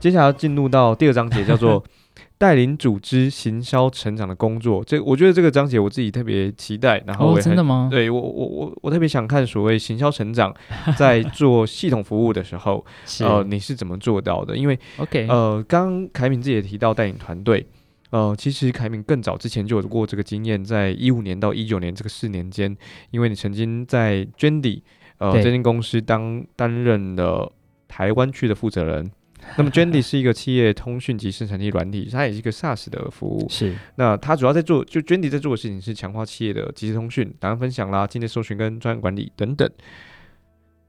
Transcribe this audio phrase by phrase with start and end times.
[0.00, 1.84] 接下来要进入到第二章节，叫做
[2.38, 4.82] 带领组织行销成长的工作。
[4.82, 7.88] 这我觉得这个章节我自己特别期待，然后真的吗？
[7.90, 10.54] 对我我我我特别想看所谓行销成长
[10.96, 12.82] 在做系统服务的时候，
[13.20, 14.56] 呃，你是怎么做到的？
[14.56, 17.66] 因为 OK，呃，刚刚凯敏自己也提到带领团队，
[18.08, 22.74] 呃，其实凯敏更早之前就有过这个经验，在一五年到一九年这个四年间，
[23.10, 24.80] 因为你曾经在 Jendy
[25.18, 27.52] 呃这间公司当担任了
[27.86, 29.10] 台湾区的负责人。
[29.56, 33.48] 那么 Jandy 是一个企业通讯及生产力软体，它也是一个 SaaS 的服务。
[33.48, 39.68] 是那它主要在做，就 Jandy 在做的事情是强化企业的即时通讯、档案分享啦、境内搜寻跟专案管理等等。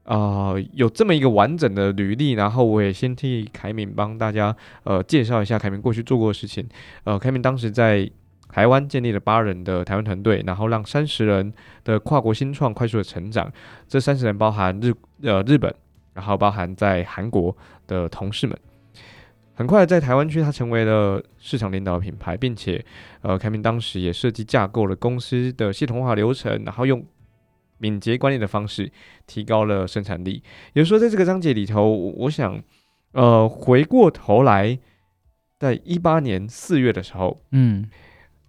[0.04, 6.68] 啊、有这么一个完整的履历，然后我也先替凯敏帮大家呃介绍一下凯敏过去做过的事情。
[7.04, 8.10] 呃，凯敏当时在
[8.48, 13.50] 台湾建立了八人的台湾团队，然后让三十人的跨国新创快速的成长。
[13.86, 15.72] 这三十人包含日呃日本，
[16.14, 18.58] 然后包含在韩国的同事们。
[19.54, 22.82] 很快在台湾区，它成为了市场领导品牌，并且
[23.20, 27.04] 呃，凯明当时也设计架构了公司的系统化流程，然后用
[27.76, 28.90] 敏捷管理的方式
[29.26, 30.42] 提高了生产力。
[30.72, 32.62] 也就是说，在这个章节里头，我想
[33.12, 34.78] 呃回过头来，
[35.58, 37.90] 在一八年四月的时候，嗯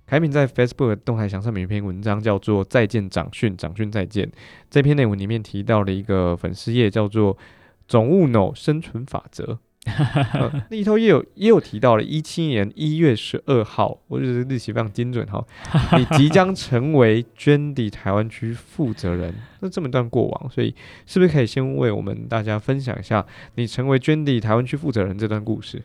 [0.06, 4.30] 凯敏在 Facebook 的动态墙上面有一篇文章，叫做“再见长训，长训再见”。
[4.70, 7.38] 这篇内文里面提到了一个粉丝页，叫做
[7.88, 9.58] “总务 no 生存法则”
[10.34, 10.52] 呃。
[10.70, 15.44] 那里头也有也有提到了，一七年一月十二号，我觉得日期非常精准哈。
[15.98, 25.82] 你即将成为 Jendy 台湾区负责人，那这么一段过往，所以是不是可以先为我们大家分享一下你成为 Jendy 台湾区负责人这段故事？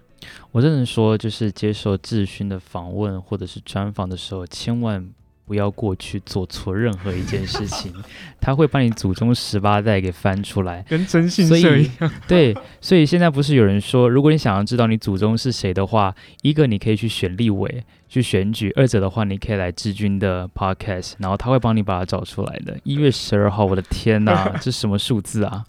[0.52, 5.08] 我只能说，就是接受智勋的访问或者是专访的时候，千万
[5.48, 7.90] 不要过去做错任何一件事情，
[8.38, 10.84] 他会把你祖宗十八代给翻出来。
[10.86, 22.76] 跟征信社一样， 对，所以现在不是有人说，如果你想要知道你祖宗是谁的话，一个你可以去选立委去选举，二者的话你可以来志军的 podcast，然后他会帮你把它找出来的。
[22.84, 25.64] 一月十二号，我的天哪， 这什么数字啊？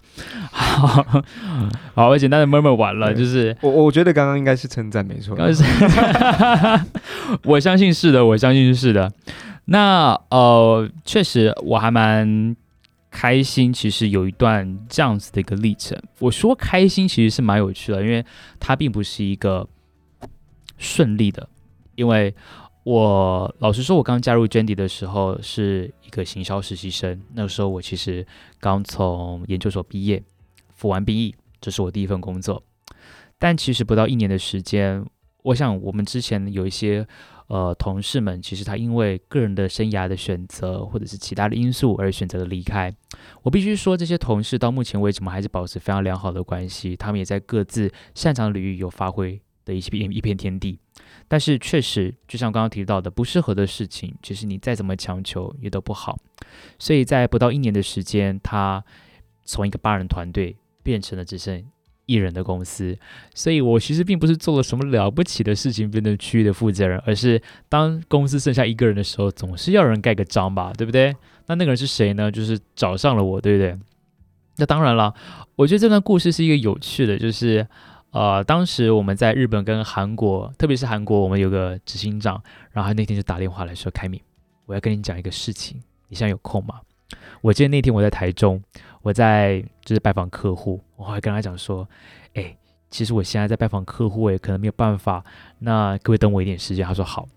[0.50, 1.22] 好，
[1.94, 5.34] 好，我简单的 murmur 完了，就是我我觉得刚刚应该是称赞，没错。
[5.34, 5.62] 刚是，
[7.44, 9.10] 我相信是的，我相信是的。
[9.72, 12.56] 那呃，确实我还蛮
[13.08, 15.96] 开心，其实有一段这样子的一个历程。
[16.18, 18.24] 我说开心其实是蛮有趣的，因为
[18.58, 19.68] 它并不是一个
[20.76, 21.48] 顺利的。
[21.94, 22.34] 因为
[22.82, 28.26] 我老实说，我刚加入 Jendy 的时候是一个行销实习生，那个时候我其实
[28.58, 30.20] 刚从研究所毕业，
[30.74, 32.60] 服完兵役，这是我第一份工作。
[33.38, 35.06] 但其实不到一年的时间，
[35.44, 37.06] 我想我们之前有一些
[37.50, 42.94] 呃同事们，其实他因为个人的生涯的选择，或者是其他的因素而选择了离开。
[43.42, 50.78] 我必须说，这些同事到目前为止，我们还是保持非常良好的关系，他们也在各自擅长的领域有发挥的一片一片天地。
[51.26, 56.16] 但是确实，就像刚刚提到的，不适合的事情，其实你再怎么强求也都不好。
[56.78, 58.84] 所以在不到一年的时间，他
[59.44, 61.64] 从一个八人团队变成了只剩
[62.10, 62.98] 艺人的公司。
[63.34, 71.14] 所以我其实并不是做了什么了不起的事情变成区域的负责人，而是当公司剩下一个人的时候，总是要人盖个章吧，对不对？
[71.46, 72.30] 那那个人是谁呢？
[72.30, 73.78] 就是找上了我，对不对？
[74.56, 75.14] 那当然了，
[75.56, 77.66] 我觉得这段故事是一个有趣的，就是
[78.10, 84.20] 呃，当时我们在日本跟韩国，特别是韩国，我们有个执行长，然后他那天就打电话来说：“凯敏，
[84.66, 86.80] 我要跟你讲一个事情，你现在有空吗？”
[87.40, 88.62] 我记得那天我在台中，
[89.02, 91.88] 我在就是拜访客户，我还跟他讲说
[92.34, 92.56] ：“哎，
[92.90, 95.24] 其实我现在在拜访客户，也可能没有办法，
[95.58, 97.28] 那各位等我一点时间？”他说：“好。”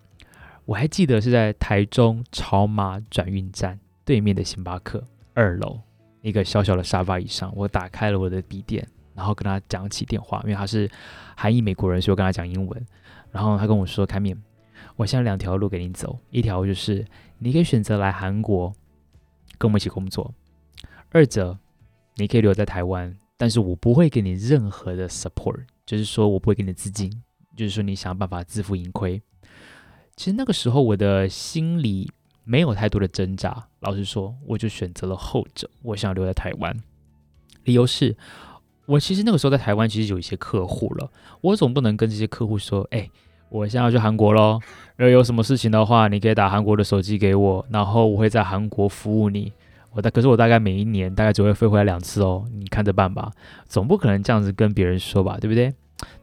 [0.65, 5.77] 我还记得是在台中潮马转运站对面的星巴克二楼
[6.21, 10.89] 一个小小的沙发椅上，我打开了我的笔电，然后跟他讲起电话，因为他是
[11.35, 12.87] 韩裔美国人，所以我跟他讲英文。
[13.29, 14.41] 然后他跟我说：“凯敏，
[14.95, 17.05] 我现在两条路给你走，一条就是
[17.39, 18.73] 你可以选择来韩国
[19.57, 20.33] 跟我们一起工作，
[21.13, 21.55] 二者
[22.15, 27.21] 你可以留在台湾，但是我不会给你任何的 support，就是说我不会给你资金，
[27.55, 29.21] 就是说你想办法自负盈亏。
[30.15, 32.11] 其实那个时候我的心里
[32.43, 36.75] 没有太多的挣扎，老实说，我就选择了后者，我想留在台湾。
[37.65, 38.17] 理由是
[38.87, 41.11] 我其实那个时候在台湾其实有一些客户了，
[41.41, 43.07] 我总不能跟这些客户说，哎、
[43.49, 44.59] 我现在要去韩国喽，
[44.95, 49.53] 然后有什么事情的话，你可以打韩国的手机给我，然后我会在韩国服务你。
[49.93, 53.31] 我大可是我大概每一年大概只会飞回来两次哦，你看着办吧，
[53.67, 55.73] 总不可能这样子跟别人说吧，对不对？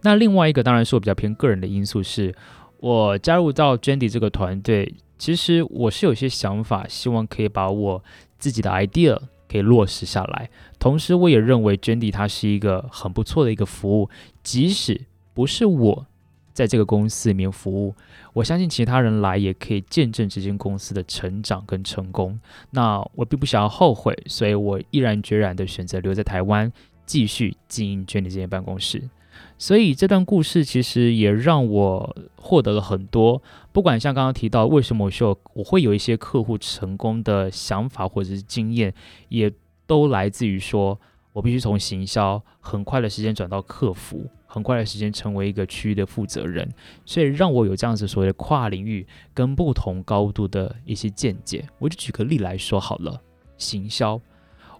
[0.03, 2.35] 那另外一个当然是我比较偏个人的因素是，
[2.79, 8.05] 我加入到 Jendy 这个团队，其实我是有些想法，希望可以把我
[8.39, 9.19] 自己的 idea
[9.49, 10.51] 可以落实下来。
[10.79, 14.11] 同时，我也认为 Jendy 它是一个很不错的一个服务，
[14.43, 16.07] 即使不是我
[16.53, 17.95] 在这个公司里面服务，
[18.33, 22.39] 我相信其他人来也可以见证这间公司的成长跟成功。
[22.71, 26.73] 那我并不想要后悔，所以我毅然决然的选择留在台湾，
[27.07, 29.09] 继续经营娟 y 这间办公室。
[29.57, 33.43] 所以这段故事其实也让我获得了很多，
[33.73, 38.93] 不管像刚刚提到为什么我说我会有一些客户成功的想法或者是经验，
[39.29, 39.51] 也
[39.87, 40.99] 都来自于说
[41.33, 46.69] 我必须从行销很快的时间转到客服，很快的时间成为一个区域的负责人，
[47.07, 51.65] 所以让我有这样子所谓的跨领域跟不同高度的一些见解。
[51.79, 53.23] 我就举个例来说好了，
[53.57, 54.21] 行销，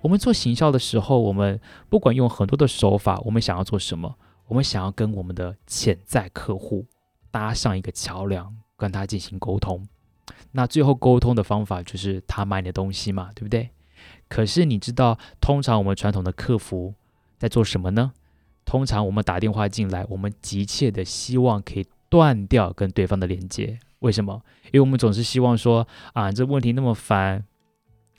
[0.01, 4.17] 我们做行销的时候，我们不管用很多的手法，我们想要做什么？
[4.49, 6.85] 我们想要跟我们的潜在客户
[7.31, 9.87] 搭上一个桥梁，跟他进行沟通。
[10.51, 13.71] 那最后沟通的方法就是他买你的东西嘛，对不对？
[14.29, 16.95] 可是你知道，通常我们传统的客服
[17.39, 18.13] 在做什么呢？
[18.71, 23.77] 通常我们打电话进来，我们急切的希望可以断掉跟对方的连接。
[23.99, 24.41] 为什么？
[24.67, 27.45] 因为我们总是希望说啊，这问题那么烦。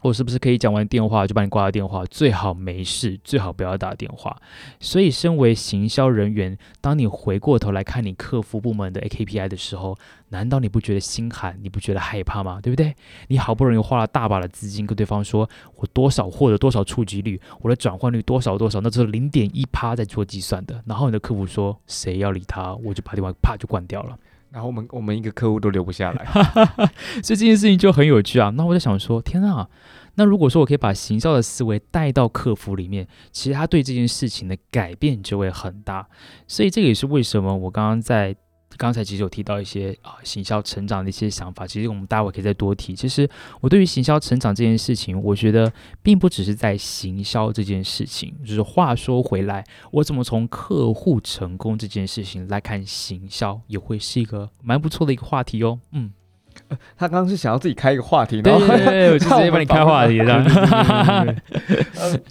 [0.02, 2.04] 我是不是可以讲完电话就把你挂了电话？
[2.06, 4.36] 最好没事，最好不要打电话。
[4.80, 9.96] 所以，身为行销人员，当你回过头来看你客服部门的 AKPI 的时候，
[10.30, 11.60] 难道你不觉得心寒？
[11.62, 12.60] 你不觉得害怕吗？
[12.62, 12.96] 对不对？
[13.28, 20.82] 你好不容易花了大把的资金跟对方说，我多少获得多少触及率，我的转换率多少多少，那只是零点一趴在做计算的。
[20.88, 22.74] 然后你的客服说，谁要理他？
[22.84, 24.18] 我就把电话啪就关掉了。
[24.52, 26.26] 然后我们我们一个客户都留不下来，
[27.24, 28.50] 所以这件事情就很有趣啊。
[28.52, 29.68] 那我就想说，天啊，
[30.16, 36.08] 那如果说我可以把行销的思维带到客服里面，其实他对这件事情的改变就会很大。
[36.48, 38.36] 所以这个也是为什么我刚刚在。
[38.82, 42.96] 刚才其实有提到一些啊行销成长的一些想法，其实我们待会可以再多提。
[42.96, 43.30] 其实
[43.60, 48.34] 我对于行销成长这件事情，我觉得并不只是在行销这件事情。
[48.44, 55.80] 就是话说回来，我怎么从客户成功这件事情来看行销，也会是一个蛮不错的一个话题哦。
[55.92, 56.12] 嗯，
[56.98, 60.44] 他刚刚是想要自己开一个话题，对对对，我就直接帮你开话题了。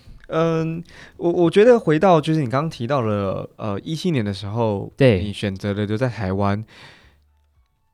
[0.31, 0.83] 嗯，
[1.17, 6.65] 我我觉得回到就是你刚刚提到了，呃，一七年的时候，对你选择了留在台湾，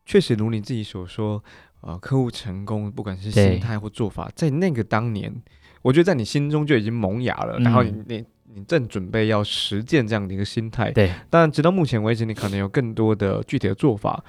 [0.05, 1.43] 确实如你自己所说，
[1.81, 5.35] 呃，客户成功，不管是心态或做法，在那个当年，
[5.83, 8.25] 我觉得在你心中就已经萌芽了，然后你你
[8.55, 14.23] 你正准备要实践这样的一个心态，对，但直到目前为止，你可能有更多的具体的做法。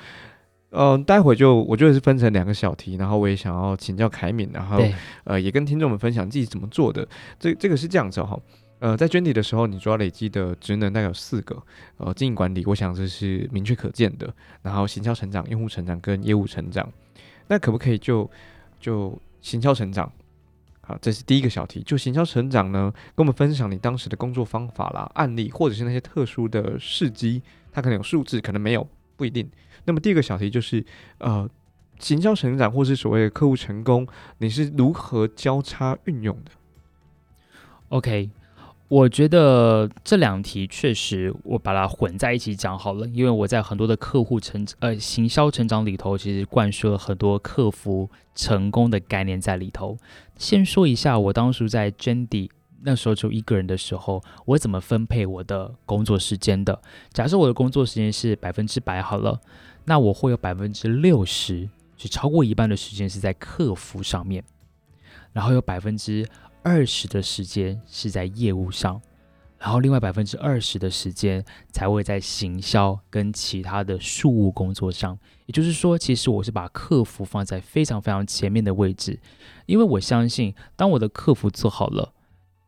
[0.80, 4.80] 嗯，待会就我觉得是分成两个小题，然后我也想要请教凯敏，然后
[5.24, 7.08] 呃也跟听众们分享自己怎么做的。
[7.40, 8.40] 这这个是这样子哈，
[8.78, 11.60] 呃，在捐底的时候，你主要累积的职能大概有四个，
[11.98, 14.32] 呃，经营管理，我想这是明确可见的。
[14.62, 16.88] 然后行销成长、用户成长跟业务成长，
[17.48, 18.30] 那可不可以就
[18.80, 20.12] 就行销成长？
[20.82, 21.82] 好，这是第一个小题。
[21.82, 27.42] 就行销成长呢，跟我们分享你当时的工作方法啦、案例，或者是那些特殊的事迹，
[27.72, 29.50] 它可能有数字，可能没有，不一定。
[29.88, 30.86] 那么第二个小题就是，
[31.18, 31.50] 呃，
[31.98, 34.06] 行销成长或是所谓的客户成功，
[34.38, 36.52] 你是如何交叉运用的
[37.88, 38.30] ？OK，
[38.90, 49.98] 我觉得这两题确实我把它混在一起讲好了，因为我在很多的客户成呃行销成长里头，其实灌输了很多客服成功的概念在里头。
[50.38, 52.50] 先说一下，我当初在 Jendy
[52.84, 56.82] 那时候就一个人的时候，我怎么分配我的工作时间的？
[57.14, 59.40] 假设我的工作时间是百分之百好了。
[59.90, 64.44] 那我会有百分之六十，就超过一半的时间是在客服上面，
[65.32, 66.28] 然后有百分之
[66.62, 69.02] 二十的时间是在业务上，
[69.58, 71.42] 然后另外百分之二十的时间
[71.72, 75.18] 才会在行销跟其他的事务工作上。
[75.46, 79.18] 也就是说，其实我是把客服放在非常非常前面的位置，
[79.68, 82.14] 因为我相信，当我的客服做好了。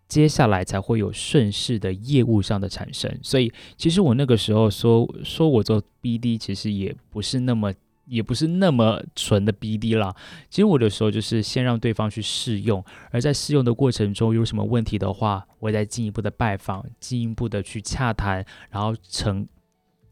[0.10, 7.72] 接下来才会有顺势的业务上的产生，所以其实我那个时候说说我做 BD，其实也不是那么
[8.06, 10.13] 也不是那么纯的 BD 啦。
[10.50, 19.48] 其实我的时候就是先让对方去试用，而在试用的过程中有什么问题的话，我再进一步的拜访，进一步的去洽谈，然后成。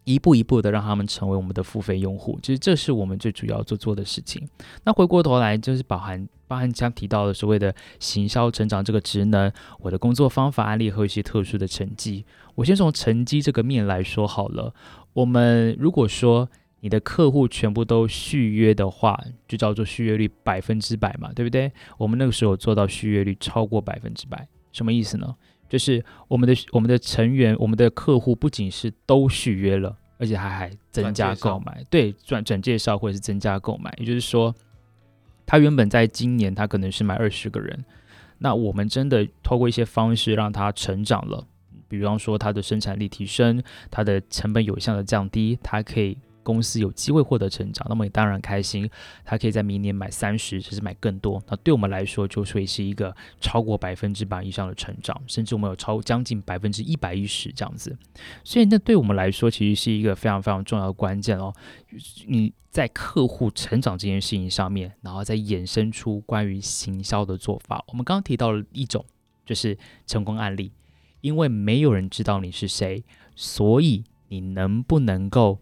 [0.08, 4.48] 一步一步的让他们成为我们的付费用户，其实这是我们最主要做做的事情。
[4.86, 12.26] 那回过头来，就是包含包含将提到的所谓的行销成长这个职能，我的工作方法案例和一些特殊的成绩。
[12.56, 14.74] 我先从成绩这个面来说好了。
[15.12, 16.48] 我们如果说
[16.80, 21.70] 你的客户全部都续约的话，就叫做续约率百分之百嘛，对不对？
[21.98, 25.36] 我们那个时候做到续约率超过百分之百，什么意思呢？
[25.70, 33.94] 就是我们的我们的成员，我们的客户不仅是都续约了，而且还还增加购买，对转转介绍或者是增加购买。
[33.98, 34.54] 也就是说，
[35.46, 37.86] 他原本在今年他可能是买二十个人，
[38.38, 41.46] 那我们真的透过一些方式让他成长了，
[41.88, 46.18] 比方说他的生产力提升，他的成本有效的降低，他可以。
[46.48, 48.90] 公司有机会获得成长，那么你当然开心。
[49.26, 51.44] 他可以在明年买三十，甚至买更多。
[51.50, 57.98] 那对我们来说，就会是一个超过百分之百以上的成长，甚至我们有超将近百分之一百一十这样子。
[58.46, 61.54] 所以，那对我们来说，其实是一个非常非常重要的关键哦。
[62.28, 67.84] 你在客户成长这件事情上面，然后再衍生出关于行销的做法。
[67.90, 69.04] 我们刚刚提到了一种，
[69.46, 70.72] 就是成功案例，
[71.20, 73.04] 因为没有人知道你是谁，
[73.36, 75.60] 所以你能不能够？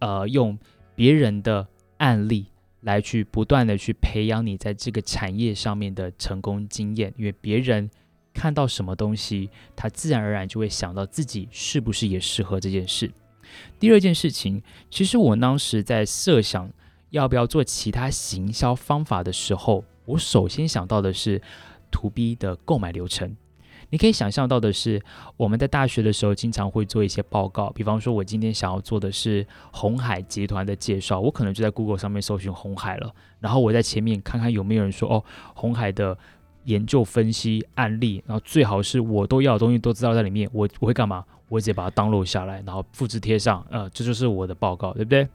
[0.00, 0.58] 呃，用
[0.94, 1.66] 别人的
[1.98, 2.46] 案例
[2.80, 7.90] 来去不断的去培养你在这个产业上面的成功经验，因为别人
[8.32, 13.10] 看到什么东西，他自然而然就会想到自己是不是也适合这件事。
[13.78, 16.70] 第二件事情，其实我当时在设想
[17.10, 21.42] 要不要做其他行销方法的时候，我首先想到的是
[21.90, 23.36] To B 的购买流程。
[23.90, 25.02] 你可以想象到的是，
[25.36, 36.16] 我们在大学的时候经常会做一些报告，比方说，我今天想要做的是红海集团的介绍，我可能就在 Google 上面搜寻红海了，然后我在前面看看有没有人说哦，红海的
[36.64, 41.24] 研究分析案例，然后最好是我都要的东西都知道在里面，我我会干嘛？
[41.48, 45.26] 我直接把它 download 下来，然后复制贴上，呃，这就是我的报告，对不对？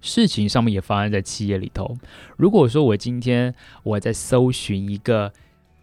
[0.00, 1.96] 事情上面也发生在企业里头。
[2.36, 3.54] 如果说我今天
[3.84, 5.32] 我在搜寻一个。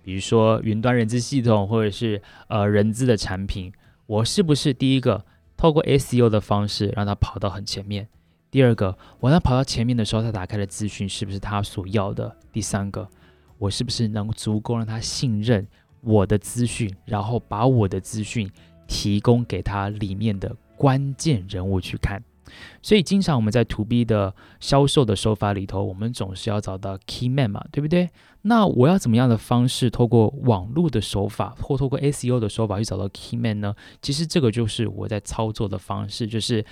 [0.03, 3.71] 比如说云端人资系统，或者是呃人资的产品，
[4.05, 5.25] 我是不是第一个
[5.55, 8.07] 透过 SEO 的方式让他跑到很前面？
[8.51, 12.35] 第二个，我让他跑到前面的时候，他打开的资讯是不是他所要的？
[12.51, 13.07] 第三个，
[13.57, 15.67] 我是不是能足够让他信任
[16.01, 18.49] 我的资讯，然后把我的资讯
[18.87, 22.23] 提供给他里面的关键人物去看？
[22.81, 28.09] 所以，经常我们在 To B 的销售的手法里头，我们总是要找到 Key Man 嘛，对不对？
[28.43, 33.75] 那我要怎么样的方式，透过网络的手法或透过 SEO 的手法去找到 Key Man 呢？
[34.01, 36.65] 其实这个就是我在操作的方式，就是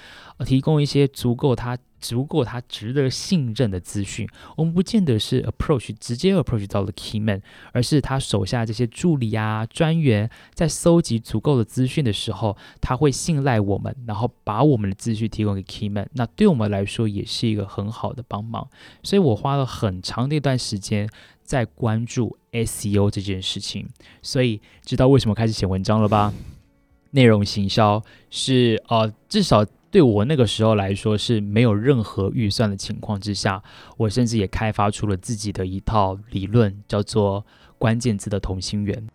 [0.45, 1.77] 提供一些足够他。
[1.99, 18.69] 足够他值得信任的资讯，我们不见得是 approach 直接 approach 到了 key man，而是他手下这些助理啊、专员在搜集足够的资讯的时候，他会信赖我们，然后把我们的资讯提供给 key man，那对我们来说也是一个很好的帮忙。
[19.03, 21.09] 所以我花了很长的一段时间
[21.43, 23.87] 在关注 SEO 这件事情，
[24.21, 26.33] 所以知道为什么开始写文章了吧？
[27.11, 29.65] 内容行销是呃，至少。
[29.89, 33.63] 对我那个时候来说是没有任何预算的情况之下，
[33.95, 37.45] 我甚至也开发出了自己的一套理论，叫做
[37.77, 39.07] 关键字的同心圆。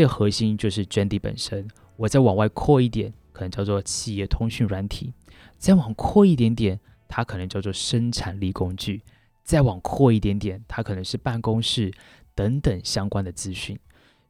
[0.00, 5.12] 最核心就是 Jandy 本身，我再往外扩一点，可能叫做企业通讯软体；
[5.58, 9.02] 再往扩一点点，它可能叫做生产力工具；
[9.44, 11.92] 再往扩一点点，它可能是办公室
[12.34, 13.78] 等等相关的资讯。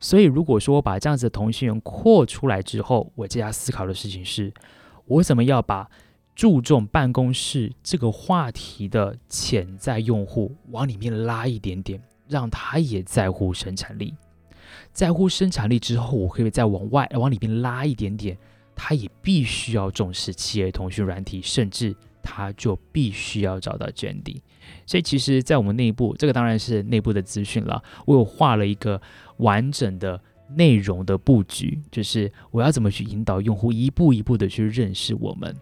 [0.01, 4.53] 所以，如果说我把这样子的通讯源扩出来之后，我接下来思考的事情是，
[5.07, 5.89] 我怎么要把
[6.35, 14.17] 注重办公室这个话题的潜在用户往里面拉一点点，让他也在乎生产力。
[14.93, 18.37] 在乎生产力之后，我可以再往外往里边拉一点点，
[18.75, 24.41] 他也必须要重视企业通讯软体，甚至他就必须要找到 Jandy。
[24.87, 27.83] 所以，其实，在我们内部，这个当然是内部的资讯了。
[28.07, 29.01] 我有画了一个
[29.39, 30.21] 完整的
[30.57, 35.57] 内容的布局，就是我要怎么去引导用户一步一步的去认识我们。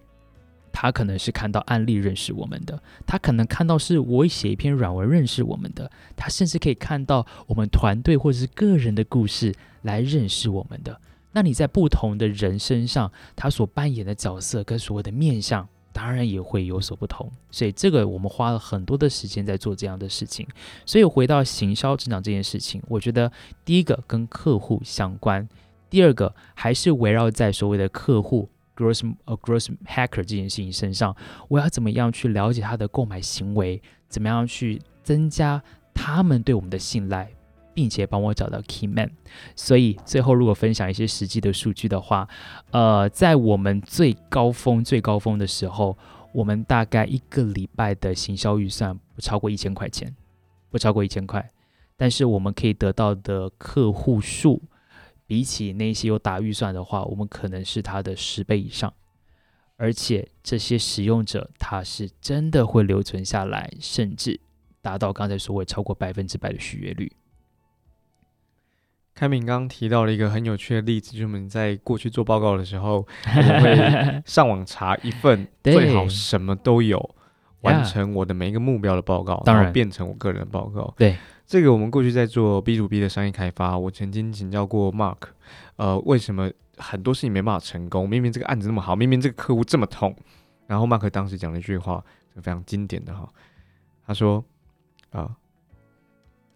[0.72, 11.00] 他可能是看到案例认识我们的，他可能看到是我写一篇软文认识我们的，他甚至可以看到我们团队或者是个人的故事来认识我们的。
[11.32, 17.30] 那你在不同的人身上，他所扮演的角色跟所谓的面相，当然也会有所不同。
[17.50, 20.46] 所以这个我们花了很多的时间在做这样的事情。
[20.87, 23.30] 所以回到行销成长这件事情，我觉得
[23.64, 25.46] 第一个跟客户相关，
[25.90, 28.48] 第二个还是围绕在所谓的客户。
[28.78, 31.16] Gross 呃，Gross Hacker 这件事情身上，
[31.49, 33.82] 我要怎么样去了解他的购买行为？
[34.08, 35.61] 怎么样去增加
[35.92, 37.28] 他们对我们的信赖，
[37.75, 39.11] 并且帮我找到 Key Man？
[39.56, 42.28] 所以最后，如果分享一些实际的数据的话，
[42.70, 45.99] 呃，在我们最高峰、最高峰的时候，
[46.32, 50.14] 我们大概一个礼拜的行销预算不超过一千块钱，
[50.70, 51.50] 不超过一千块，
[51.97, 54.62] 但是我们可以得到的客户数。
[55.28, 58.92] 比起那些有打预算的话，我们可能是它的十倍以上。
[59.76, 64.40] 而且这些使用者他是真的会留存下来，甚至
[64.82, 67.12] 达到刚才所谓超过百分之百的续约率。
[69.14, 77.14] 开明刚刚提到了一个很有趣的例子，就是我们在过去做报告的时候，我们会 上网查一份最好什么都有，
[77.62, 80.93] 完成我的每一个目标的报告，然后变成我个人的报告。
[80.97, 85.17] 对，这个我们过去在做 B to B 的商业开发，我曾经请教过 Mark，
[85.77, 88.09] 呃，为什么很多事情没办法成功？
[88.09, 90.15] 明明这个案子那么好，明明这个客户这么痛，
[90.67, 93.29] 然后 Mark 当时讲了一句话，是非常经典的哈，
[94.07, 94.45] 他说
[95.11, 95.37] 啊。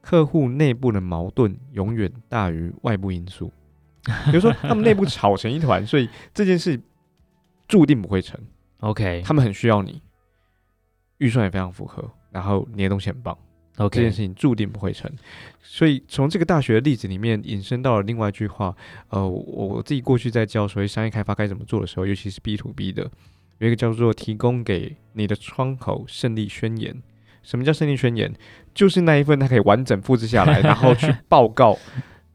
[0.04, 3.52] 客户内部的矛盾永远大于外部因素，
[4.24, 6.76] 比如说他们内部吵成一团，所以这件事
[7.68, 8.36] 注定不会成。
[8.82, 10.02] OK，他们很需要你，
[11.22, 13.36] 预算也非常符合，然后你的东西很棒。
[13.78, 15.10] OK，这件事情注定不会成。
[15.62, 18.74] 所以从这个大学的例子里面引申到了另外一句话，
[19.08, 23.10] 呃，我自己过去在教所谓商业开发该怎么做的时候，尤其是 B to B 的，
[23.58, 27.02] 有一个叫做提供给你的窗口胜利宣言。
[27.42, 28.32] 什么叫胜利宣言？
[28.74, 31.76] 就是那一份它可以完整复制下来， 然后去报告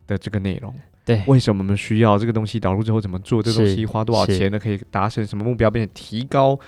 [0.07, 0.73] 的这个内容。
[1.05, 2.59] 对，为什么我们需要这个东西？
[2.59, 3.41] 导入之后怎么做？
[3.41, 4.59] 这东西花多少钱呢？
[4.59, 5.71] 可以达成什么目标？
[5.71, 6.59] 并且提高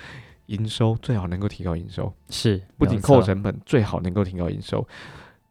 [0.49, 2.13] 营收，最好能够提高营收。
[2.29, 4.85] 是，不仅扣成本，最好能够提高营收。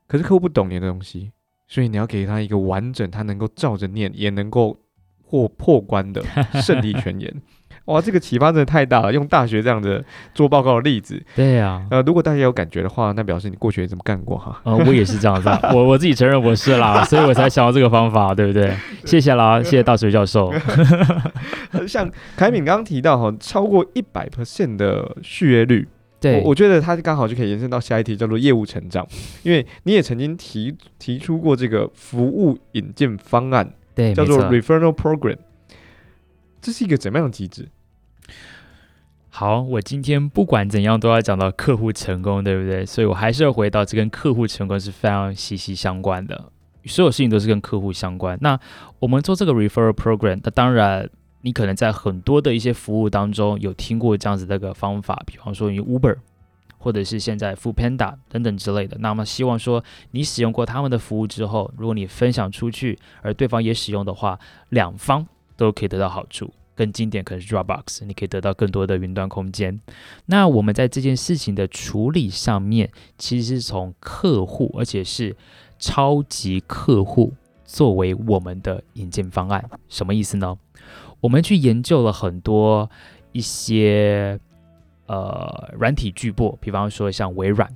[0.07, 1.33] 可是客户不懂你的东西，
[1.67, 4.79] 所以你要给他一个完整，他能够照着念，也能够
[5.29, 6.23] 破破关的
[6.63, 7.43] 胜利宣言。
[7.89, 9.13] 哇，这个启发真的太大了！
[9.13, 10.05] 用大学这样的
[10.35, 14.61] 做报告的例子，对呀，呃，如果大家有感觉的话，那表示你过去也这么干过哈。
[14.65, 18.77] 呃，我也是这样子， 我我自己承认我是啦， 所以我才想到这个方法，对不对？
[19.07, 20.53] 谢谢啦，谢谢大水教授。
[21.87, 25.89] 像凯敏刚刚提到哈，超过一百 percent 的续约率，
[26.21, 29.07] 对，我觉得他刚好就可以延伸到下一题，叫做业务成长，
[29.43, 35.39] 因为你也曾经提提出过这个服务引荐方案，对，叫做 referral program，
[36.61, 37.67] 这是一个怎么样的机制？
[39.39, 42.85] 好，我今天不管怎样都要讲到客户成功，对不对？
[42.85, 46.51] 所以我还是要回到这跟客户成功是非常息息相关的，
[46.87, 48.37] 所有事情都是跟客户相关。
[48.41, 48.59] 那
[48.99, 51.09] 我们做这个 referral program，那当然
[51.43, 56.17] 你可能在很多的一些服务当中有听过这样子的一个方法，比方说用 Uber
[56.77, 58.97] 或者是现在 Food Panda 等等之类的。
[58.99, 64.37] 那么希望说你使用过他们的服务之后，如果你分享出去，而对方也使用的话，
[64.71, 65.25] 两方
[65.57, 66.53] 都可以得到好处。
[66.79, 69.81] 更经典可能是 Dropbox，你可以得到更多的云端空间。
[70.27, 72.89] 那我们在这件事情的处理上面，
[73.19, 75.37] 其实是从客户，而且是
[75.81, 79.69] 超级客户作为我们的引荐方案。
[79.89, 80.57] 什么意思呢？
[81.21, 82.89] 我们去研究了很多
[83.33, 84.39] 一些
[85.07, 87.69] 呃软体巨擘，比方说像微软。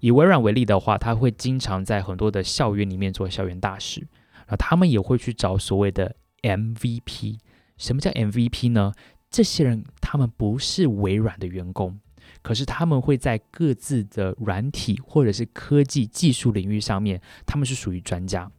[0.00, 7.36] 以微软为例的话，它会经常在很多的校园里面做校园大使，然后他们也会去找所谓的 MVP。
[7.80, 8.92] 什么叫 MVP 呢？
[9.30, 11.98] 这些人他们不是微软的员工，
[12.42, 18.50] 可是他们会在各自的软体或者是科技技术领域上面，他们是属于专家。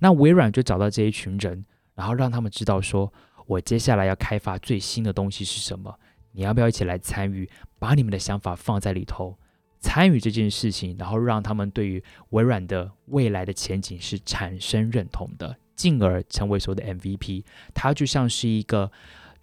[0.00, 3.10] 那微软就找到这一群人，然后让他们知道说，
[3.46, 5.98] 我接下来要开发最新的东西是什么，
[6.32, 7.48] 你要不要一起来参与？
[7.78, 9.38] 把你们的想法放在里头，
[9.80, 15.56] 参与这件事情，然后让他们对于微软的未来的前景是产生认同的。
[15.76, 18.90] 进而成为所谓的 MVP，他就像是一个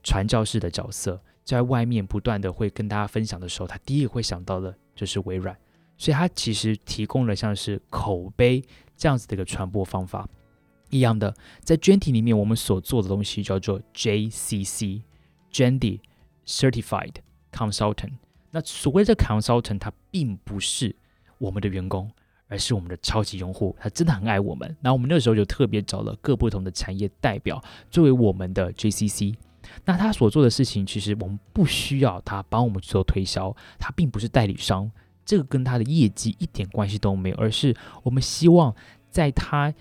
[0.03, 5.55] 传教士的角色，在外面不断的会跟大家分享的时候，他第一个会想到的就是微软，
[5.97, 8.61] 所以他其实提供了像是口碑
[8.97, 10.27] 这样子的一个传播方法。
[10.89, 15.99] 一样的，在捐体里面，我们所做的东西叫做 JCC，Jendy
[16.45, 17.15] Certified
[17.51, 18.13] Consultant。
[18.51, 20.95] 那所谓的 Consultant，他并不是
[21.39, 22.11] 我们的员工。
[22.47, 24.75] 而是我们的超级用户，他真的很爱我们。
[24.81, 29.35] 那我们那时候就特别找了各不同的产业代表作为我们的 JCC。
[29.85, 34.91] 那他所做的事情，其实我们不需要他帮我们做推销，他并不是代理商，
[35.25, 37.35] 这个跟他的业绩一点关系都没有。
[37.37, 38.75] 而是我们希望
[39.09, 39.73] 在他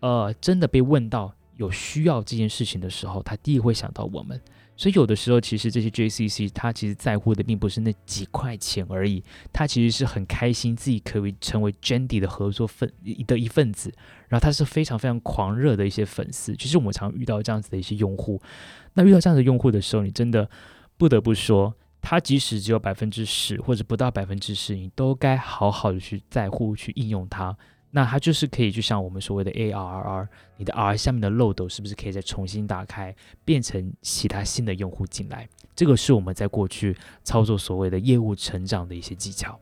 [0.00, 4.40] 呃真的被问到有需要这件事情的时候，他第一会想到我们。
[4.80, 12.90] 所以有的时候，其实这些 JCC 他其实在乎的并不是那几块钱而已，他其实是很开心自己可以成为 Jandy 的合作份
[13.26, 13.92] 的一份子，
[14.28, 16.56] 然后他是非常非常狂热的一些粉丝。
[16.56, 18.40] 其实我们常遇到这样子的一些用户，
[18.94, 20.48] 那遇到这样的用户的时候，你真的
[20.96, 27.54] 不得不说，他即使只有百分之十或者不到百分之十，你都该好好的去在乎去应用它。
[27.92, 35.48] 那它就是可以，就像我们所谓的 ARR，你的 R 下面的漏斗是不是可以再重新打开，变成其他新的用户进来？
[35.74, 39.58] 这个是我们在过去操作所谓的业务成长的一些技巧。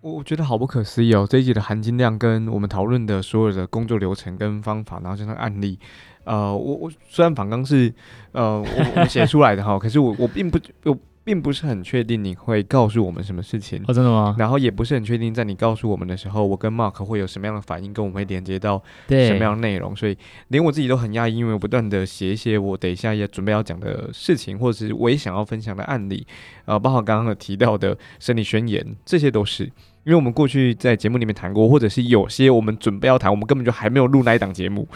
[0.00, 1.26] 我我觉得好不可思议哦！
[1.28, 5.78] 这一集的含金量跟我们讨论的所有的工作流程跟方法，然后加上案例，
[6.24, 7.92] 呃，我我虽然反刚是
[8.32, 10.96] 呃我我写出来的哈， 可是我我并不我。
[11.28, 14.34] 并不是很确定你会告诉我们什么事情哦，真的吗？
[14.38, 26.26] 然后也不是很确定，在你告诉我们的时候，我跟 Mark 会有什么样的反应，跟我们会连接到什么样的内容，所以连我自己都很压抑，因为我不断的写一些我等一下也准备要讲的事情，或者是我也想要分享的案例，
[26.64, 29.70] 呃，包括刚刚有提到的生理宣言，这些都是因
[30.06, 34.88] 为我们过去在节目里面谈过，或者是有些我们准备要谈，我们根本就还没有录那一档节目。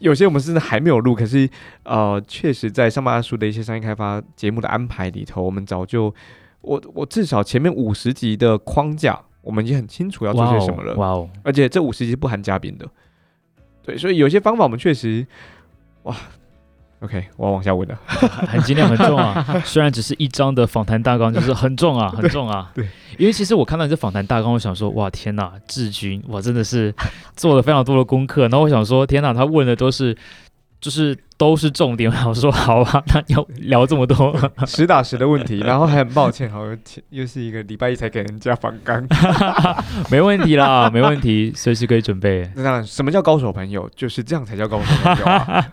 [0.00, 1.48] 有些我们甚至还没有录，可是
[1.84, 6.12] 呃，确实在上班书的一些商业开发节目的安排里头，我们早就
[6.62, 10.94] 我我至少前面五十集的框架，我们已经很清楚要做些什么了。
[10.96, 11.30] 哇哦！
[11.42, 12.88] 而且这五十集不含嘉宾的，
[13.82, 15.26] 对，所以有些方法我们确实
[16.02, 16.16] 哇。
[17.00, 19.42] OK，我要往下问了， 含金量很重啊。
[19.64, 22.70] 虽然只是一张的访谈大纲，就是很重啊，很重啊。
[22.74, 22.86] 对，
[23.16, 26.94] 因为其实我看到你这访谈大纲，我想说，哇，天哪，志军，我真的是
[27.34, 28.42] 做了非常多的功课。
[28.42, 30.14] 然后我想说，天哪，他问的都是，
[30.78, 32.12] 就是都是重点。
[32.26, 34.36] 我说，好吧，那要聊这么多
[34.66, 36.60] 实打实的问题，然后还很抱歉，好，
[37.08, 39.02] 又是一个礼拜一才给人家访纲，
[40.12, 42.50] 没问题啦，没问题，随时可以准备。
[42.56, 43.88] 那什么叫高手朋友？
[43.96, 45.66] 就是这样才叫高手朋友啊。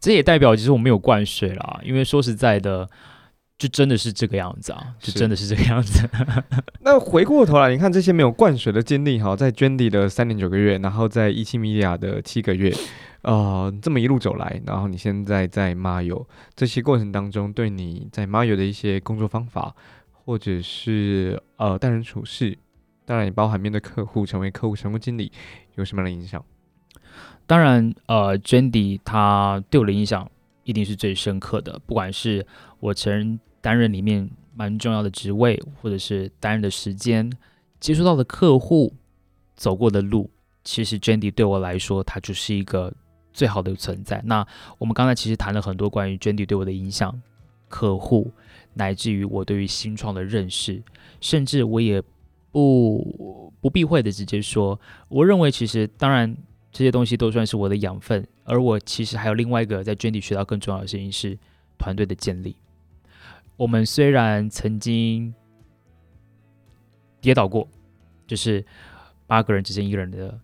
[0.00, 2.88] 这也代表其实我没有灌水了，因为说实在的，
[3.58, 6.08] 就真的是这个样子啊，就真的是这个样子。
[6.80, 12.72] 那回过头来，你看这些没有灌水的经历哈，在 Jendy 的三点九个月，然后在一七米亚的七个月，
[13.22, 19.74] 呃，这么一路走来，然后你现在在 Mayo 这些过程当中，对你在 Mayo 的一些工作方法，
[20.12, 22.56] 或者是呃待人处事，
[23.04, 25.32] 当然也包含面对客户，成为客户成功经理，
[25.74, 26.44] 有什么样的影响？
[27.48, 30.30] 当然，呃，Jandy 他对我的影响
[30.64, 31.80] 一定是最深刻的。
[31.86, 32.46] 不管是
[32.78, 37.32] 我曾担任里面蛮重要的职位，或者是担任的时间，
[37.80, 38.92] 接触到的客户，
[39.56, 40.28] 走过的路，
[40.62, 42.92] 其实 Jandy 对我来说，他就是一个
[43.32, 44.20] 最好的存在。
[44.26, 47.18] 那我们刚才其实谈了很多关于 Jandy 对我的影响，
[47.70, 48.30] 客户，
[48.74, 50.82] 乃至于我对于新创的认识，
[51.22, 52.02] 甚至我也
[52.52, 56.36] 不不避讳的直接说，我认为其实当然。
[56.78, 61.36] 这些东西都算是我的养分，而我其实还有另外一个在卷底学到更重要的事情是
[61.76, 62.54] 团队的建立。
[63.56, 65.34] 我们虽然曾经
[67.20, 67.66] 跌倒过，
[68.28, 68.64] 就是
[69.26, 70.38] 八个人只剩一个人的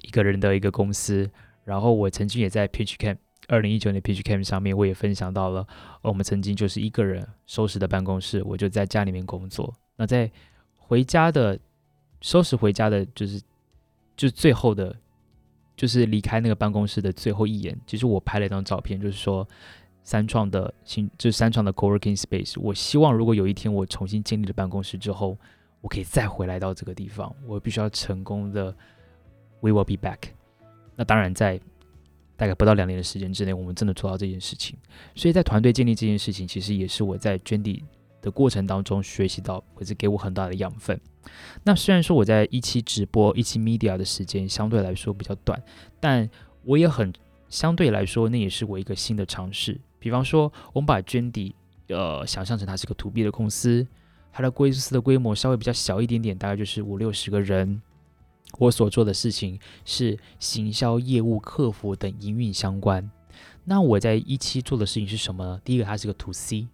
[0.00, 1.30] 一个人的一个公司，
[1.62, 5.64] 然后我曾经也在 Pitch Camp 二零一九年 Pitch Camp 上面，我也分享到了，
[6.00, 9.72] 我们曾经就是一个人收拾的办公室，我就在家里面工作。
[9.94, 10.28] 那在
[10.76, 11.56] 回家的
[12.20, 13.40] 收拾回家的，就是
[14.16, 14.96] 就最后的。
[15.82, 19.44] 就是离开那个办公室的最后一眼，其实我拍了一张照片，就是说
[20.04, 22.54] 三创的新，就是三创的 co-working space。
[22.60, 25.36] 我希望如果有一天我重新建立了办公室之后，
[25.80, 28.72] 我可以再回来到这个地方，我必须要成功的
[29.58, 30.18] we will be back。
[30.94, 31.60] 那当然在
[32.36, 34.78] 大概不到两年的时间之内，我们真的做到这件事情。
[35.16, 37.82] 所以在团队建立这件事情，其实也是我在捐地
[38.22, 40.98] 的过程当中学习到，或者给我很大的养分。
[41.64, 45.62] 那虽然说我在一期直播、一期 media 的时间相对来说比较短，
[46.00, 46.30] 但
[46.64, 47.12] 我也很
[47.50, 49.78] 相对来说，那也是我一个新的尝试。
[49.98, 51.54] 比方说，我们把捐底
[51.88, 53.86] 呃想象成它是个 to B 的公司，
[54.32, 57.82] 它的公司的规模稍微比较小一点点，大概就是五六十个人。
[58.58, 63.10] 我所做的事情是行销、业务、客服等营运相关。
[63.64, 65.60] 那我在一期做的事情是什么呢？
[65.64, 66.66] 第一个，它是个 to C；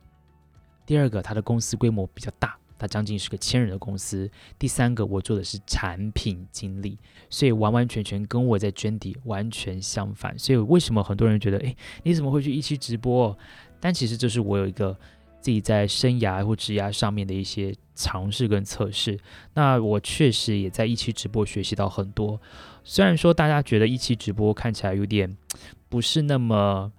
[0.88, 2.56] 第二个，它的公司规模比较大。
[2.78, 4.30] 它将近是个千人的公司。
[4.58, 6.96] 第三个，我做的是产品经理，
[7.28, 10.38] 所以完完全全跟我在捐底完全相反。
[10.38, 13.36] 所以为什么很多人觉得，诶，你怎么会去一期直播？
[13.78, 14.96] 但其实这是我有一个
[15.42, 19.18] 自己在生涯或职涯上面的一些尝试跟测试。
[19.52, 22.40] 那我确实也在一期直播学习到很多。
[22.82, 25.36] 虽然说大家觉得一期直播看起来有点
[25.90, 26.90] 不是那么。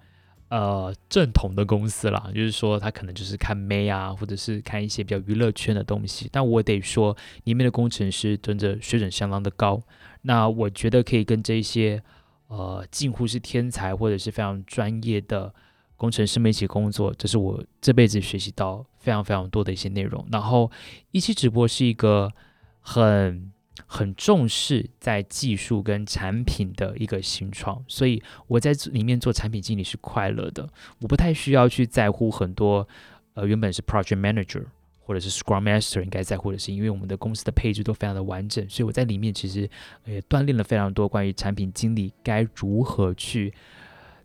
[0.50, 6.28] 呃，正统的公司啦，就是说他可能就是看妹啊，或者是看一些比较娱乐圈的东西。
[6.32, 9.80] 但我得说，里面的工程师真的水准相当的高。
[10.22, 12.02] 那我觉得可以跟这些
[12.48, 15.54] 呃近乎是天才或者是非常专业的
[15.96, 20.26] 工程师们一起工作，这是我这辈子学习到非常非常多的一些内容。
[20.32, 20.68] 然后
[21.12, 22.32] 一期直播是一个
[22.80, 23.52] 很。
[23.92, 30.68] 很重视在技术跟产品的一个新创，所以我在里面做产品经理是快乐的。
[31.00, 32.86] 我不太需要去在乎很多，
[33.34, 34.64] 呃，原本是 project manager
[35.00, 39.68] 或者是 scrum master 应该在乎的事，因为我们的公司的配置都非常的完整，所以我在里面其实
[40.04, 43.52] 也锻炼了非常多关于产品经理该如何去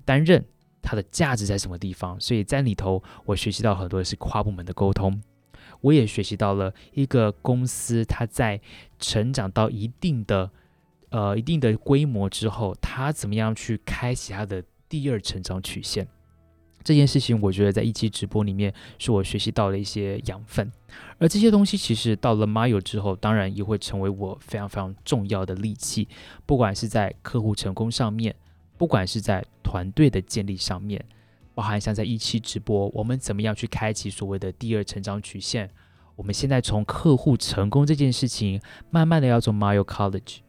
[0.06, 0.46] 担任，
[0.84, 2.22] 它的价值在什么地方。
[2.22, 5.20] 所以在里头，我学习到很多是跨部门的沟通。
[5.86, 8.60] 我也学习到了一个公司它在
[8.98, 10.50] 成长到一定的
[11.10, 16.08] 呃一定的规模之后，它怎么样去开启它的第二成长曲线。
[16.84, 20.72] 这件事情，我觉得在一期直播里面是我学习到的一些养分，
[21.20, 26.08] 而这些东西其实到了 Mayo 之后，当然也会成为我非常非常重要的利器，
[26.46, 28.36] 不管是在客户成功上面，
[28.78, 31.04] 不管是在团队的建立上面，
[31.56, 35.72] 包含像在一期直播，我们怎么样去开启所谓的第二成长曲线？
[36.18, 40.40] 我们现在从客户成功这件事情，慢慢的要做 Mayo College。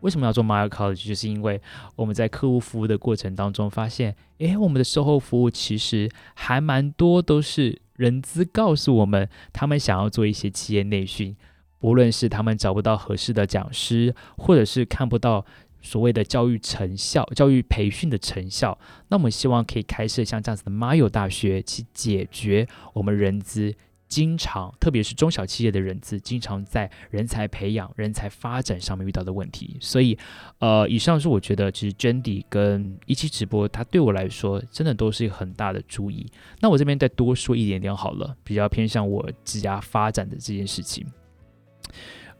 [0.00, 1.06] 为什么要做 Mile College？
[1.06, 1.60] 就是因为
[1.96, 11.34] 我们在客户服务的过程当中发现，诶，我们的售后服务其实还蛮多都是人资告诉我们，他们想要做一些企业内训，
[11.78, 15.46] 不论是他们找不到合适的讲师，或者是看不到
[15.84, 18.76] 所谓的教育成效、教育培训的成效，
[19.10, 23.76] 那我们希望可以开设像这样子的 Mile 大学，去解决我们人资。
[24.06, 29.76] 经常，特别是中小企业的人资，经常在人才培养、人才发展上面遇到的问题。
[29.80, 30.16] 所以，
[30.58, 36.30] 呃，以上是我觉得，其实 Jendy 跟一期直播，它对我来说，真的都是一个很大的注意。
[36.60, 41.04] 那我这边再多说一点点好了，比较偏向我职涯发展的这件事情。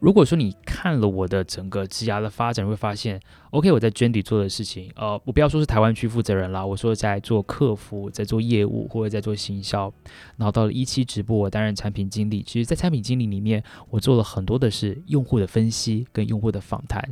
[0.05, 3.19] 如果说你看了我的整个职涯的发展，会发现
[3.53, 9.90] ，OK，我在 Jendy 做的事情，呃，我不要说是台湾区负责人啦，我说在做客服，在做业务或者在做行销，
[10.37, 12.43] 然后到了一期直播，我担任产品经理。
[12.43, 17.03] 其实，在产品经理里面，我做了很多的是用户的分析跟用户的访谈，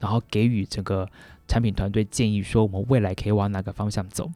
[0.00, 1.08] 然后给予整个
[1.46, 4.28] 产品团队建议，说我们未来可以往哪个方向走。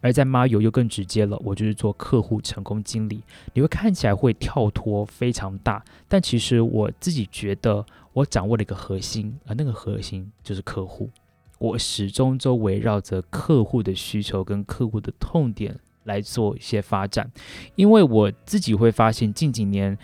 [0.00, 3.22] 而在 Mayo 又更直接了，我就是做客户成功经理。
[3.52, 11.10] 你会看起来会跳脱非常大，但其实我自己觉得我掌握了一个核心，而那个核心就是客户。
[11.58, 17.28] 我始终都围绕着客户的需求跟客户的痛点来做一些发展，
[17.74, 19.98] 因为我自己会发现近几年，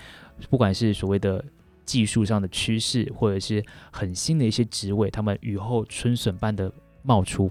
[0.50, 1.44] 不管是所谓的
[1.84, 7.48] 技术上的趋势，或者是很新的一些职位，他们雨后春笋般的冒出。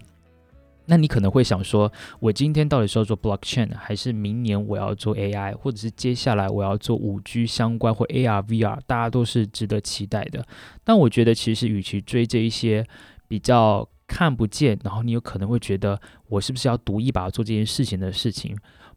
[0.86, 10.46] 那你可能会想说，我今天到底是要做 blockchain，还是明年我要做 AI，或者是接下来我要做五 G 相关或 AR、VR，大家都是值得期待的。
[10.84, 12.86] 但我觉得，其实与其追这一些
[13.30, 18.54] 比较看不见，然后你有可能会觉得我是不是要赌一把做这件事情的事情，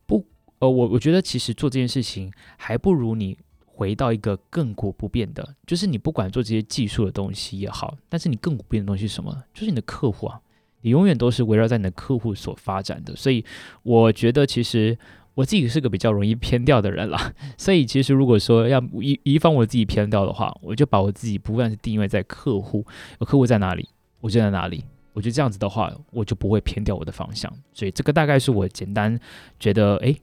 [0.07, 0.27] 不，
[0.59, 9.45] 呃，我我觉得其实做这件事情还不如你回到一个亘古不变的，就是你不管做这些技术的东西也好，但是你亘古不变的东西是什么？
[9.55, 10.41] 就是你的客户啊。
[10.87, 13.45] 你永远都是围绕在你的客户所发展的，所以
[13.83, 14.97] 我觉得其实
[15.35, 17.35] 我自己是个比较容易偏掉的人啦。
[17.59, 22.87] 所以其实如果说要以以防我自己偏掉的话，我就把我自己不断是定位在客户，
[23.19, 23.89] 客户在哪里，
[24.21, 24.85] 我就在哪里。
[25.13, 27.53] 我觉得这样子的话，我就不会偏掉我的方向。
[27.73, 29.19] 所以这个大概是我简单
[29.59, 30.15] 觉得，哎，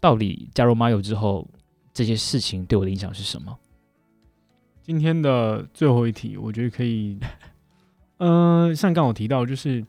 [0.00, 1.48] 到底加入 Mayo 之后，
[1.94, 3.56] 这些事情对我的影响是什么？
[4.82, 7.18] 今天的最后一题，我觉得可以，
[8.18, 9.82] 嗯，像刚我提到就是。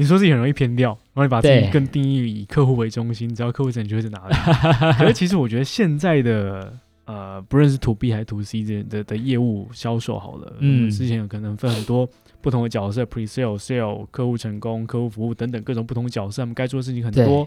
[0.00, 4.34] 你说自己很容易偏掉，然后你把自己更定义以客户为中心，只要客户在，你就会在哪里。
[4.96, 6.72] 可是其实我觉得现在的
[7.04, 12.08] 呃，不论是 to B 还是 to C 这的的业务销售好了，嗯，之前有可能分很多
[12.40, 17.46] 不同的角色，pre sale、sale、客户成功、客户服务等等各种不同角色，他们该做的事情很多。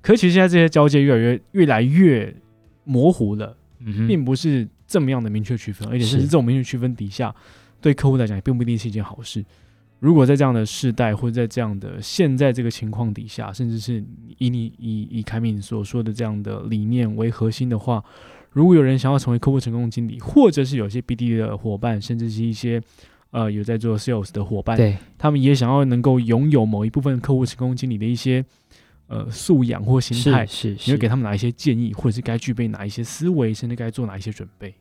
[0.00, 2.32] 可是其实现在这些交界越来越越来越
[2.84, 7.34] 模糊了，嗯并不是这么样的明确区分，而且甚至这种明确区分底下，
[7.80, 9.44] 对客户来讲也并不一定是一件好事。
[9.98, 14.04] 如果在这样的世代，或者在这样的现在这个情况底下，甚至是
[14.38, 18.04] 以你以以凯敏所说的这样的理念为核心的话，
[18.50, 22.80] 如果有人想要成为客户成功经理，或者是有些 BD 的伙伴，甚至是一些
[23.30, 28.44] 呃有在做 Sales 的伙伴，对，他们也想要能够拥有某一部分客户成功经理的一些
[29.06, 34.74] 呃素养或心态，是，你会给他们哪一些建议，或者是该具备哪一些思维，甚至该做哪一些准备？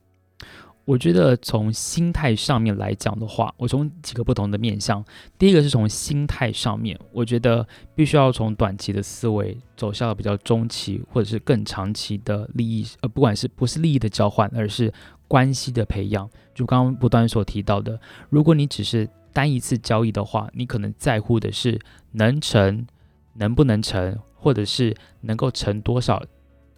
[0.86, 5.04] 我觉得从心态上面来讲的话，我从几个不同的面向。
[5.38, 14.94] 第一个是从心态上面，我觉得必须要从短期的思维走向比较中期或者是更长期的利益，呃，不管是不是利益的交换，而是
[15.28, 16.30] 关系的培养。
[16.54, 21.80] 就刚刚不断所提到的，如果你只是单一次交易的话，你可能在乎的是
[22.12, 22.86] 能成、
[23.34, 26.24] 能不能成，或者是能够成多少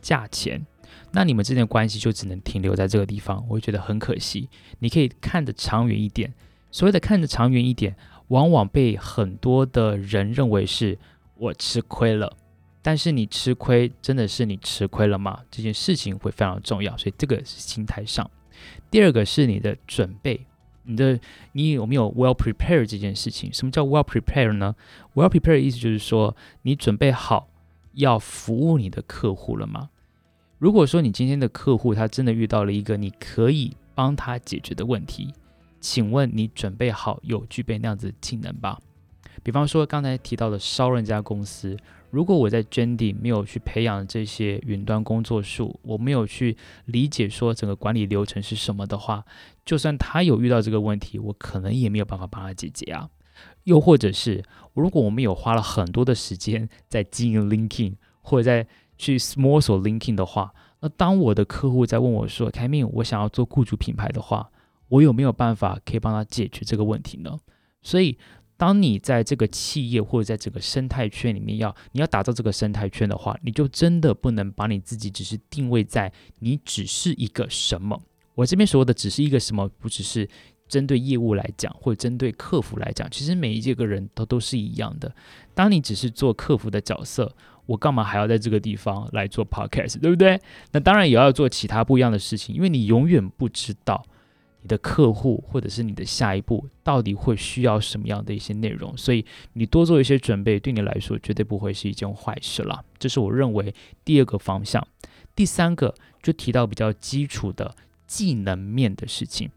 [0.01, 0.65] 价钱。
[1.11, 4.49] 那你们之间的关系就只能停留在这个地方，我会觉得很可惜。
[4.79, 6.33] 你可以看得长远一点。
[6.69, 7.95] 所谓的看得长远一点，
[8.27, 10.99] 往往被很多的人认为是
[11.35, 12.35] 我吃亏了。
[12.81, 15.39] 但是你吃亏真的是你吃亏了吗？
[15.49, 18.29] 这件事情会非常重要，所以这个是心态上。
[18.91, 20.45] 第二个是你的准备，
[20.83, 21.19] 你的
[21.53, 23.51] 你有没有 well prepare 这件事情？
[23.53, 24.75] 什么叫 well prepare 呢
[25.15, 27.49] ？well prepare 意思就是说你准备好
[27.93, 29.89] 要服务你的客户了吗？
[30.59, 35.31] 如果说你今天的客户他真的遇到了一个你可以帮他解决的问题，
[35.79, 38.79] 请问你准备好有具备那样子的技能吧？
[39.43, 41.77] 比方说刚才提到的烧人家公司，
[42.09, 49.23] 如果我在 Jendy 没有去培养这些云端工作术，我没有去理解说整个管理流程是什么的话，
[49.63, 53.09] 就算他有遇到这个问题，我可能也没有办法帮他解决啊。
[53.65, 54.43] 又或者是
[54.73, 58.67] 如果我们有花了很多的时间在经营 Linking 或者在
[58.97, 64.49] 去摸索 Linking 的话，那当我的客户在问我说：“凯明，我想要做雇主品牌的话，
[64.89, 67.37] 我有没有办法可以帮他解决这个问题呢？”
[67.83, 68.17] 所以，
[68.57, 78.01] 当你在这个企业或者在整个生态圈里面要你要打造这个生态圈的话，你就真的不能把你自己只是定位在你只是一个什么。
[78.33, 80.27] 我这边说的只是一个什么，不只是
[80.67, 85.15] 针对业务来讲，或者针对客服来讲，其实每一个人都都是一样的。
[85.53, 87.35] 当你只是做客服的角色。
[87.67, 90.41] 我干嘛还要在这个地方来做 podcast，对不对？
[90.71, 94.03] 那当然也要做其他不一样的事情，因为你永远不知道
[94.61, 102.83] 你的客户或者是你的下一步到底会需要什么样的一些内容，所以你多做一些准备，对你来说绝对不会是一件坏事了。
[102.97, 104.85] 这是我认为第二个方向。
[105.35, 107.75] 第三个就提到比较基础的
[108.07, 109.51] 技能面的事情。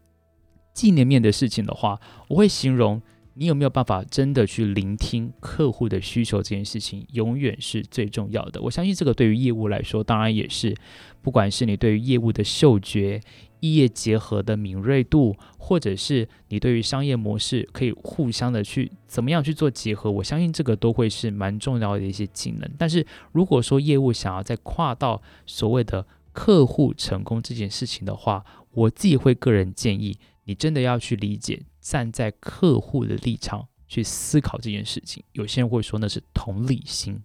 [0.73, 3.01] 技能面的事情的话，我会形容。
[3.41, 6.37] 你有没有办法真的去聆听客户的需求？
[6.43, 8.61] 这件事情永远是最重要的。
[8.61, 10.75] 我相信这个对于业务来说，当然也是。
[11.23, 13.19] 不管是你对于业务的嗅觉、
[13.61, 22.69] 业结合的敏锐度，或者是你对于商业模式可以互相的去怎么样去做结合，我相信这个都会是蛮重要的一些技能。
[22.77, 30.19] 但是如果说业务想要再跨到所谓的客户成功这件事情的话，我自己会个人建议。
[30.45, 35.23] 你真的要去理解，站在客户的立场去思考这件事情。
[35.33, 37.19] 有些人会说那是同理心，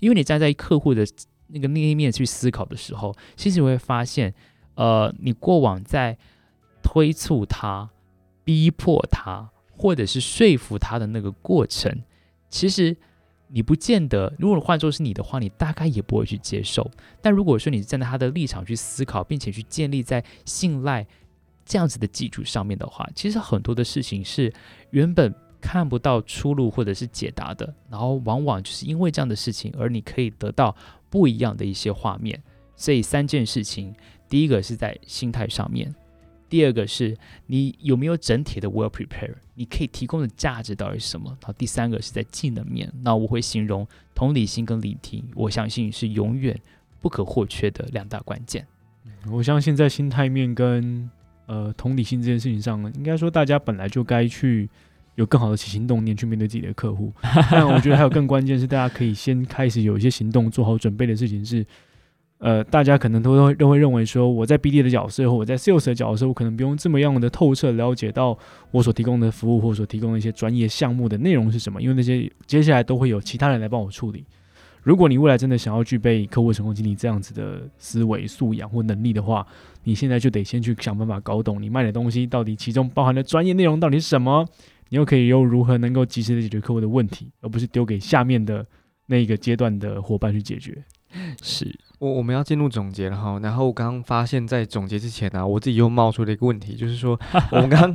[0.00, 1.06] 因为你站在客户的
[1.48, 4.34] 那个那一面去思考的时候，其实你会发现，
[4.74, 6.18] 呃，你过往在
[6.82, 7.90] 推促他、
[8.42, 12.02] 逼迫他，或者是说服他的那个过程，
[12.48, 12.96] 其实
[13.48, 16.90] 你不见得，如果换作是你的话，你大概也不会去接受。
[17.22, 21.06] 但如果说你站在他的立场去思考，并且去建立在信赖。
[21.68, 24.50] 这样子的基础上面的话，其实很多的事情是
[24.90, 30.74] 原本看不到出路或者是解答的，然后往往就是因为这样的事情，而你可以得到
[31.10, 32.42] 不一样的一些画面。
[32.74, 33.94] 所以三件事情，
[34.28, 35.94] 第一个是在心态上面，
[36.48, 37.14] 第二个是
[37.46, 41.28] 你有没有整体的 well prepare，你可以提供的价值到底是什么？
[41.42, 46.58] 然后第三个是在技能面，那我会形容同理心跟聆听，我相信是永远
[47.00, 48.66] 不可或缺的两大关键。
[49.30, 51.10] 我相信在心态面跟
[51.48, 54.68] 呃，同理心这件事情上，应该说大家本来就该去
[55.14, 57.10] 有更好的起心动念去面对自己的客户。
[57.50, 61.64] 但我觉得还有更关键是，大家可以先开始有一些行动，做好准备的事情是，
[62.36, 68.38] 呃，大家可能都会都会认为说，我在 BD 的角色或我在 Sales 的角色，我可能不用这么样的透彻了解到
[68.70, 74.22] 我所提供的服务或所提供的一些专业项目的内容是什么，因为那些接下来都会有其他人来帮我处理。
[74.82, 79.46] 如果你未来真的想要具备客户成功经理这样子的思维素养或能力的话，
[79.84, 84.46] 你现在就得先去想办法搞懂你卖的东西到底其中包含的专业内容到底是什么，
[84.88, 88.64] 你又可以又如何能够及时的解决客户的问题，而不是丢给下面的
[89.06, 90.82] 那一个阶段的伙伴去解决。
[91.42, 91.78] 是。
[91.98, 97.18] 我我们要进入总结了哈，然后我刚刚发现，在总结之前呢，我自己又冒出了一个问题，就是说，
[97.50, 97.92] 我们刚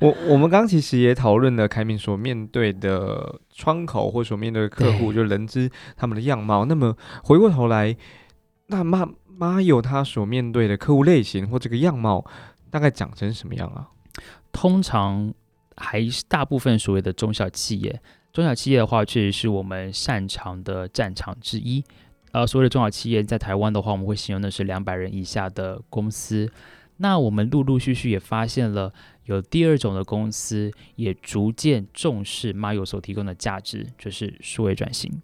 [0.00, 6.64] 我我们刚其实也讨论了凯明所面对的窗口或所面对的客户，就人资他们的样貌。
[6.64, 7.94] 那么回过头来，
[8.68, 12.24] 那妈妈有他所面对的客户类型或这个样貌，
[12.70, 13.90] 大概长成什么样啊？
[14.50, 15.30] 通常
[15.76, 18.00] 还是大部分所谓的中小企业，
[18.32, 21.84] 中小企业的话，确实是我们擅长的战场之一。
[22.34, 26.50] 呃，所谓的中小企业在台湾的话，我们会形容的是两百人以下的公司。
[26.96, 28.92] 那我们陆陆续续也发现了
[29.26, 35.22] 有第二种的公司，也逐渐重视 Myo 所提供的价值，就是数位转型。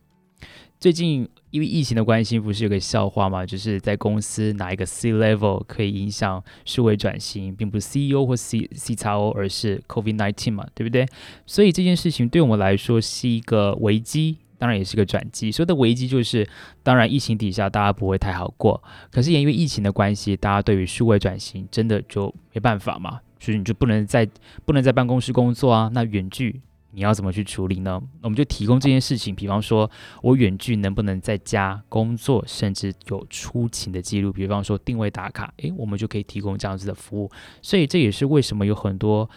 [0.79, 3.45] 最近因为疫情的关系，不是有个笑话吗？
[3.45, 11.05] 就是在公司哪一个 C level 可以影响数位转型，并不是 CEO 或 C C 叉 O，而是 COVID nineteen 嘛，对不对？
[11.45, 14.39] 所以这件事情对我们来说是一个危机。
[14.61, 16.47] 当然也是个转机，所有的危机就是，
[16.83, 18.81] 当然疫情底下大家不会太好过，
[19.11, 24.29] 可是因为疫情的关系，大家对于数位转型真的就没办法嘛，所以你就不能在
[24.67, 28.03] 不能在办公室工作啊，那远距你要怎么去处理呢？
[28.21, 29.91] 我们就提供这件事情，比方说
[30.21, 37.31] 我远距能不能在家工作，甚至有出勤的记录，比方说定位打卡，诶，我们就可以提供这样子的服务，
[37.63, 39.31] 所以这也是为什么有很多。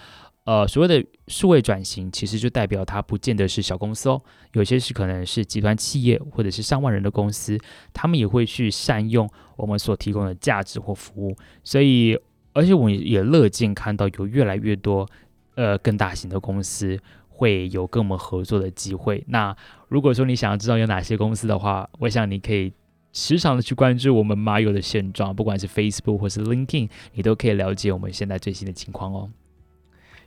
[0.45, 4.21] 呃，所谓的数位转型，其实就代表它不见得是小公司哦，
[4.51, 7.57] 有些是可能是集团企业或者是上万人的公司，
[7.93, 11.33] 他们也会去善用我们所提供的价值或服务。
[11.63, 12.19] 所以，
[12.51, 15.07] 而且我们也乐见看到有越来越多
[15.55, 19.23] 呃更大型的公司会有跟我们合作的机会。
[19.29, 19.55] 那
[19.87, 22.73] 如果说你想要知道有哪些公司的话，我想你可以
[23.13, 29.29] 时常的去关注我们马友的现状，不管是 Facebook 或是 LinkedIn，你都可以了解我们现在最新的情况哦。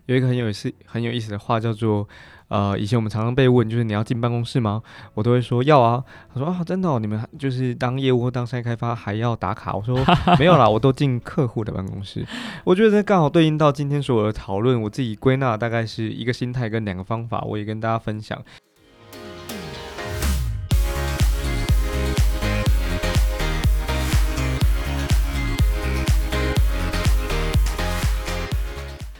[0.06, 2.08] 有一个很有意思、很有意思的话叫做，
[2.48, 4.82] 呃，以前我们常常被问，就是你要进办公室吗？
[5.14, 6.02] 我都会说要啊。
[6.32, 9.74] 他说啊，真的，你们就是当业务或当商业开发还要打卡？
[9.74, 9.98] 我说
[10.38, 12.24] 没有啦，我都进客户的办公室。
[12.64, 18.40] 我觉得这刚好对应到今天所有的讨论，我自己归纳大概是一个心态跟两个方法，我也跟大家分享。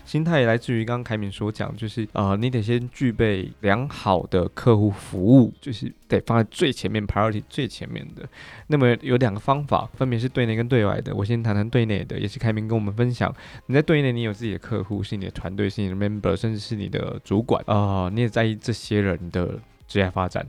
[0.06, 8.26] 心态来自于刚刚凯敏所讲，就是呃，你得先具备良好的客户服务，就是得放在最前面，priority 最前面的。
[8.68, 11.12] 那么有两个方法，分别是对内跟对外的。
[11.12, 13.34] 我先谈谈对内的，也是凯明跟我们分享。
[13.66, 20.46] 你在对内，你有自己的客户，是你的团队，是你的 member，甚至是你的主管啊，你也在意这些人的职业发展，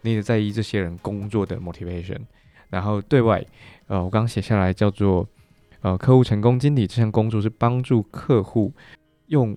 [0.00, 2.20] 你也在意这些人工作的 motivation。
[2.70, 3.44] 然后对外，
[3.86, 5.28] 呃，我刚刚写下来叫做。
[5.84, 8.72] 呃，客户成功经理这项工作是帮助客户
[9.26, 9.54] 用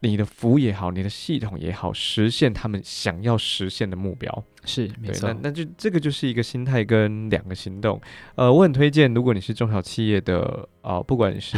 [0.00, 4.44] 你的服务也好，你的系统也好，实现他们想要实现的目标。
[4.66, 5.32] 是，没错。
[5.32, 7.98] 那那就这个就是一个心态跟两个行动。
[8.34, 11.56] 呃，我很推荐，如果你是中小企业的啊，不管是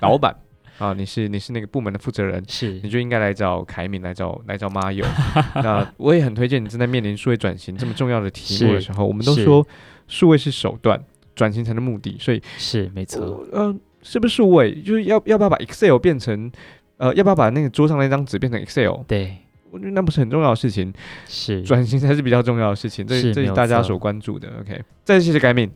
[0.00, 0.32] 老板
[0.78, 5.04] 啊，你是你是那个部门的负责人，是，你就应该来找凯敏，来找来找马友。
[5.56, 9.66] 那我也很推荐你正在面临数位转型这么重要的题目的时候，我们都说
[10.06, 11.02] 数位是手段。
[11.36, 13.46] 转型成的目的，所以是没错。
[13.52, 14.74] 嗯，是不是数位？
[14.82, 16.50] 就是要要不要把 Excel 变成
[16.96, 19.04] 呃，要不要把那个桌上那张纸变成 Excel？
[19.06, 19.36] 对，
[19.70, 20.92] 我觉得那不是很重要的事情。
[21.28, 24.48] 是转型才是比较重要的事情，这这是大家所关注的。
[24.60, 25.70] OK，再次谢谢改敏。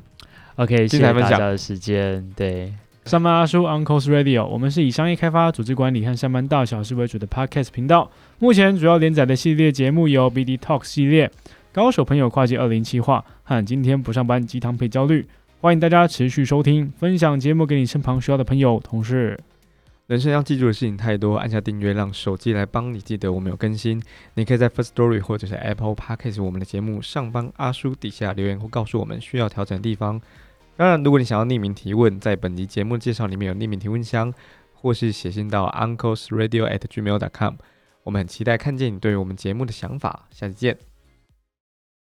[0.57, 2.27] OK，谢谢大家的时间。
[2.35, 2.73] 对，
[3.05, 8.11] 上班阿叔 Uncle's Radio，我们是以商业开发、组织管理和上班大小事为主的 Podcast 频道。
[8.39, 11.31] 目前主要连载的系列节目有 BD Talk 系列、
[11.73, 15.27] 高手朋友跨界二零七话和今天不上班鸡汤配焦虑。
[15.63, 19.39] 欢迎大家持续收听，分享节目给你身旁需要的朋友、同事。
[20.07, 24.03] 人生要记住的事情太多，按下订阅，让手机来帮你记得我们有更新。
[24.37, 30.19] 你可以在 First Story 或者是 Apple Podcast 我们的节目上方阿叔底下留言或告诉我们需要调整的地方。
[30.79, 34.33] 当然，如果你想要匿名提问，在本集节目介绍里面有匿名提问箱，
[34.73, 37.57] 或是写信到 unclesradio at gmail.com。
[38.05, 40.27] 我们很期待看见你对我们节目的想法。
[40.31, 40.89] 下期见。